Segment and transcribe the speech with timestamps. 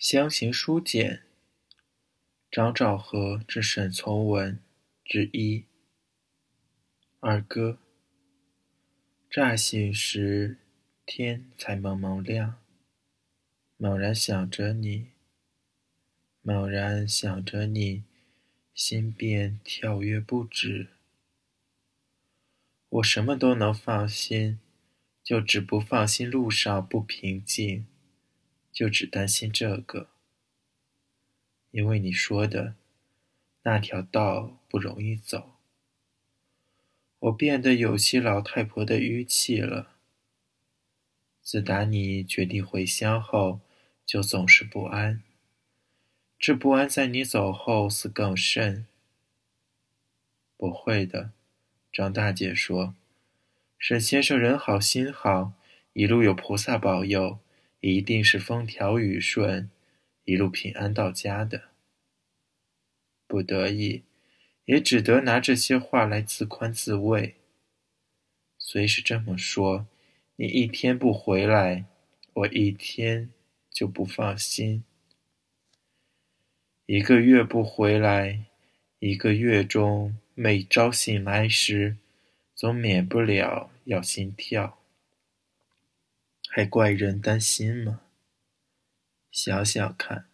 [0.00, 1.24] 乡行书简，
[2.50, 4.58] 张兆和致沈从文
[5.04, 5.66] 之一。
[7.18, 7.78] 二哥，
[9.28, 10.56] 乍醒时，
[11.04, 12.58] 天才蒙蒙亮。
[13.76, 15.08] 猛然想着你，
[16.40, 18.04] 猛然想着你，
[18.72, 20.88] 心便跳跃不止。
[22.88, 24.58] 我什么都能放心，
[25.22, 27.84] 就只不放心路上不平静。
[28.72, 30.08] 就只担心这个，
[31.70, 32.74] 因为你说的
[33.62, 35.54] 那条道不容易走，
[37.18, 39.96] 我变得有些老太婆的语气了。
[41.42, 43.60] 自打你决定回乡后，
[44.06, 45.22] 就总是不安。
[46.38, 48.86] 这不安在你走后似更甚。
[50.56, 51.32] 不会的，
[51.92, 52.94] 张大姐说，
[53.78, 55.52] 沈先生人好心好，
[55.92, 57.40] 一路有菩萨保佑。
[57.80, 59.70] 一定是风调雨顺，
[60.24, 61.70] 一路平安到家的。
[63.26, 64.02] 不得已，
[64.66, 67.36] 也只得拿这些话来自宽自慰。
[68.58, 69.86] 虽是这么说，
[70.36, 71.86] 你一天不回来，
[72.34, 73.30] 我一天
[73.70, 74.84] 就不放心。
[76.86, 78.46] 一个月不回来，
[78.98, 81.96] 一个月中每朝醒来时，
[82.54, 84.79] 总免不了要心跳。
[86.52, 88.00] 还怪人担心吗？
[89.30, 90.24] 想想看，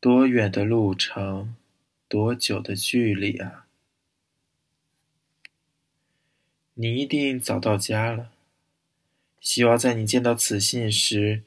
[0.00, 1.54] 多远的路程，
[2.08, 3.66] 多久的距离啊！
[6.74, 8.32] 你一定早到家了。
[9.40, 11.44] 希望在你见到此信时，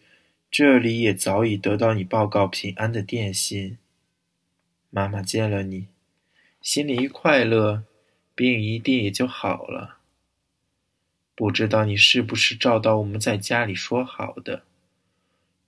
[0.49, 3.77] 这里也早已得到你报告平安的电信。
[4.89, 5.87] 妈妈见了你，
[6.61, 7.83] 心里一快乐，
[8.33, 9.98] 病一定也就好了。
[11.39, 14.63] 不知道你是不是照到我们在家里说好的，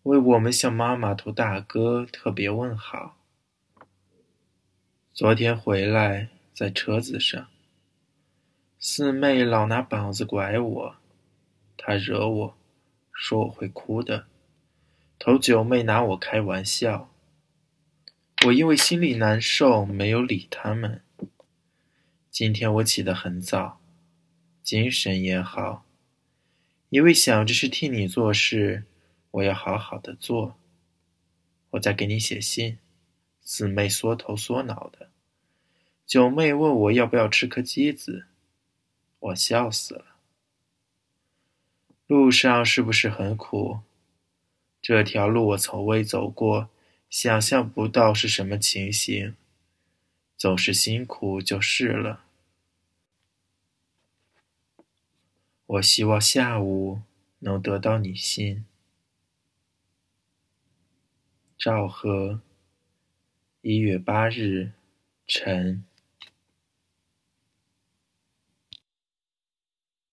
[0.04, 3.16] 为我们向妈妈头大哥特别问好。
[5.14, 7.48] 昨天回来在车子上，
[8.81, 10.96] 四妹老拿膀子拐我，
[11.78, 12.58] 她惹我，
[13.14, 14.26] 说我会哭的。
[15.18, 17.10] 头九妹拿我开玩笑，
[18.46, 21.02] 我因为心里难受，没有理他们。
[22.30, 23.81] 今天我起得很早。
[24.64, 25.86] 精神也好，
[26.90, 28.84] 因为想着是替你做事，
[29.32, 30.58] 我要好好的做。
[31.72, 32.78] 我在给你写信，
[33.42, 35.10] 四妹缩头缩脑的，
[36.06, 38.26] 九妹问我要不要吃颗鸡子，
[39.20, 40.06] 我笑死了。
[42.08, 43.80] 路上是不是很苦？
[44.82, 46.70] 这条路我从未走过，
[47.10, 49.36] 想象不到是什么情形，
[50.36, 52.26] 总是辛苦就是了。
[55.72, 57.00] 我希望下午
[57.40, 58.66] 能得到你信。
[61.58, 62.42] 赵和，
[63.62, 64.74] 一月八日，
[65.26, 65.86] 晨。